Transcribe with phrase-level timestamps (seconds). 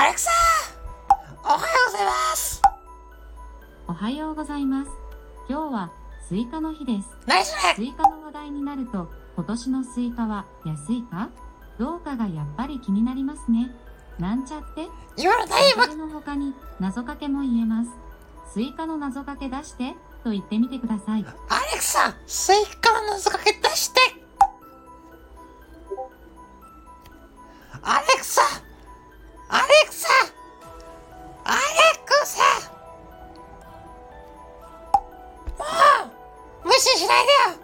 [0.00, 0.30] アレクサ
[1.44, 2.62] おはようございます。
[3.86, 4.90] おはようございます。
[5.46, 5.92] 今日は
[6.26, 7.08] スイカの日です。
[7.26, 7.74] 何それ？
[7.74, 11.28] スイカの話題になると今年のスイカは安いか？
[11.78, 13.72] どうかがやっぱり気になりますね。
[14.18, 14.88] なんちゃって？
[15.18, 15.36] 今。
[15.36, 17.90] の大変の他に謎かけも言えます。
[18.54, 19.96] スイカの謎かけ出して？
[20.24, 21.26] と言ってみてください。
[21.26, 24.00] アレクサスイカの謎かけ出して。
[37.20, 37.59] right here.